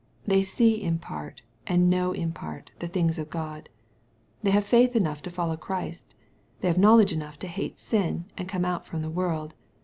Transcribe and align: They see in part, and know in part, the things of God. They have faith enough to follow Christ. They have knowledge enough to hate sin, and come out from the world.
They 0.25 0.41
see 0.41 0.81
in 0.81 0.97
part, 0.97 1.43
and 1.67 1.87
know 1.87 2.11
in 2.11 2.31
part, 2.31 2.71
the 2.79 2.87
things 2.87 3.19
of 3.19 3.29
God. 3.29 3.69
They 4.41 4.49
have 4.49 4.65
faith 4.65 4.95
enough 4.95 5.21
to 5.21 5.29
follow 5.29 5.55
Christ. 5.57 6.15
They 6.61 6.69
have 6.69 6.79
knowledge 6.79 7.13
enough 7.13 7.37
to 7.37 7.47
hate 7.47 7.79
sin, 7.79 8.25
and 8.35 8.49
come 8.49 8.65
out 8.65 8.87
from 8.87 9.03
the 9.03 9.11
world. 9.11 9.53